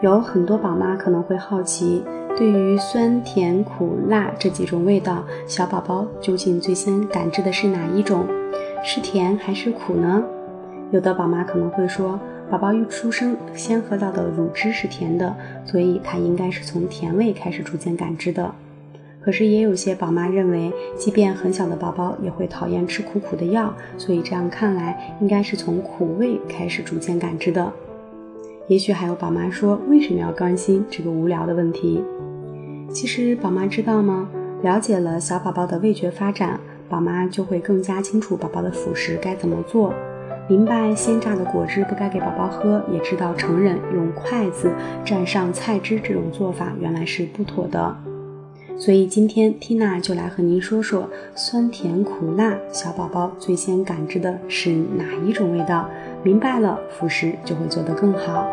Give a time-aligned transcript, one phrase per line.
[0.00, 2.02] 有很多宝妈可能会好奇，
[2.34, 8.26] 对于酸甜苦辣这几种味道，小宝宝究竟最先感知的是哪一种？
[8.82, 10.24] 是甜还是苦呢？
[10.90, 12.18] 有的宝妈可能会说，
[12.50, 15.36] 宝宝一出生先喝到的乳汁是甜的，
[15.66, 18.50] 所以他应该是从甜味开始逐渐感知的。
[19.20, 27.70] 可是也有些宝妈认为，即便很小的宝宝也会讨厌吃苦苦的药，所以这样看来，应该是从苦味开始逐渐感知的。
[28.70, 32.00] 也许还有宝妈说，为什么要关心这个无聊的问题？
[32.88, 34.28] 其实宝妈知道吗？
[34.62, 39.92] 了解了小宝宝的味觉发展，宝妈就会更加清楚宝宝的辅食该怎么做，
[40.48, 44.70] 明白鲜榨的果汁不该给宝宝喝，也知道成人用筷子
[45.04, 47.96] 蘸上菜汁这种做法原来是不妥的。
[48.80, 55.86] 所以今天缇娜就来和您说说酸甜苦辣，小宝宝最先感知的是哪一种味道？
[56.22, 58.46] 明白了，辅食就会做得更好。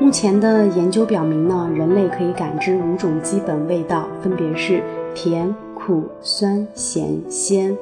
[0.00, 4.82] 目前的研究表明呢，人类可以感知五种基本味道，分别是
[5.14, 7.76] 甜、苦、酸、咸、鲜。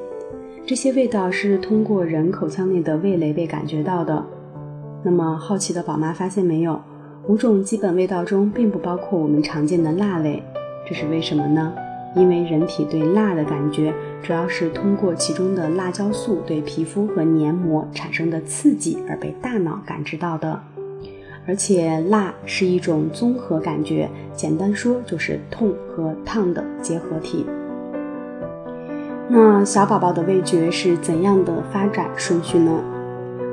[0.66, 4.24] 这些味道是通过人口腔内的味蕾被感觉到的。
[5.02, 6.80] 那么好奇的宝妈发现没有？
[7.26, 10.42] 五种基本味道中并不包括我们常见的辣味，
[10.86, 11.72] 这是为什么呢？
[12.16, 20.60] 因为人体对辣的感觉主要是通过其中的辣椒素对皮肤和黏膜产生的刺激而被大脑感知到的，
[21.46, 27.46] 而且辣是一种综合感觉，简单说就是痛和烫的结合体。
[29.28, 32.82] 那小宝宝的味觉是怎样的发展顺序呢？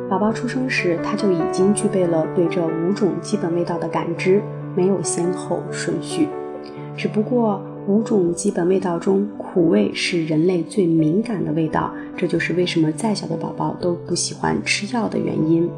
[0.10, 4.42] 宝宝出生时他就已经具备了对这五种基本味道的感知，
[4.76, 6.28] 没有先后顺序，
[6.96, 7.62] 只不过。
[7.88, 15.70] 五种基本味道中，苦味是人类最敏感的味道，这就是为什么再小的宝宝都不喜欢吃药的原因。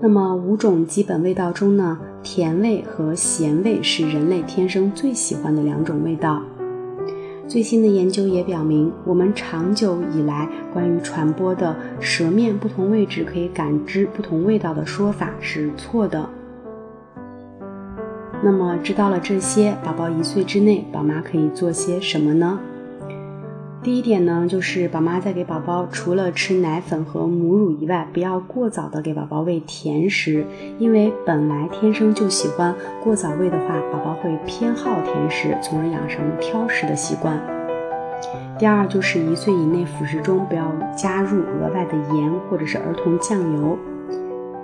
[0.00, 6.42] 那么五种基本味道中呢，甜味和咸味是人类天生最喜欢的两种味道。
[7.48, 16.28] 最新的研究也表明，我们长久以来关于传播的舌面不同位置可以感知不同味道的说法是错的。
[18.42, 22.60] 那么知道了这些，宝宝一岁之内，宝妈可以做些什么呢？
[23.80, 30.44] 第一点呢，就是宝妈在给宝宝除了吃奶粉和母乳以外，不要过早的给宝宝喂甜食，
[30.78, 37.40] 因为本来天生就喜欢过早喂的话，宝宝会偏好甜食，从而养成挑食的习惯。
[38.58, 43.78] 第二就是一岁以内辅食中不要加入额外的盐或者是儿童酱油。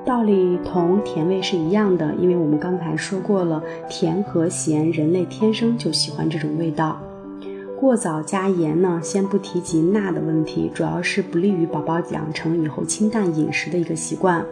[0.04, 7.00] 道理同甜味是一样的，因为我们刚才说过了，甜和咸，人类天生就喜欢这种味道。
[7.84, 14.42] 过早加盐呢，先不提及钠的问题，主要是不利于宝宝养成以后清淡饮食的一个习惯。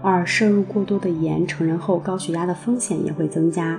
[0.00, 3.78] 二，摄入过多的盐，成人后高血压的风险也会增加。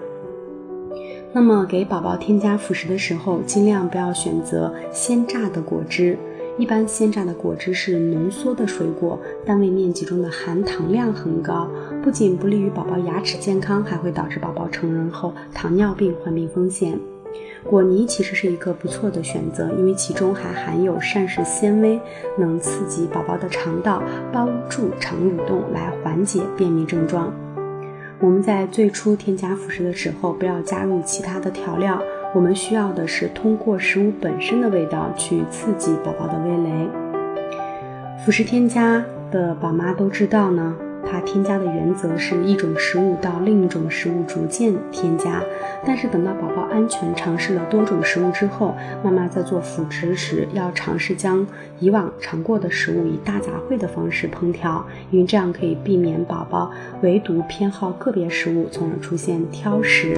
[1.33, 6.15] 那么给宝宝添加辅食的时候，尽量不要选择鲜榨的果汁。
[6.59, 11.67] 一般鲜榨的果汁是浓缩的水果，单位面积中的含糖量很高，
[12.03, 16.99] 不仅不利于宝宝牙齿健康，还会导致宝宝成人后糖尿病患病风险。
[17.69, 21.99] 果泥其实是一个不错的选择，因为其中还含有膳食纤维，
[22.37, 24.01] 能刺激宝宝的肠道，
[24.31, 27.33] 帮助肠蠕动，来缓解便秘症状。
[28.19, 32.01] 我们在最初添加辅食的时候，不要加入其他的调料。
[32.33, 36.87] 我们需要的是通过食物本身的味道去刺激宝宝的味蕾。
[38.25, 40.75] 辅食添加的宝妈都知道呢，
[41.09, 45.41] 它添加的原则是一种食物到另一种食物逐渐添加。
[45.85, 51.45] 但是等到宝宝安全尝试了多种食物之后，妈妈在做辅食时要尝试将
[51.79, 56.71] 以往尝过的食物以大杂烩的方式烹调，因为这样可以避免宝宝
[57.01, 60.17] 唯独偏好个别食物，从而出现挑食。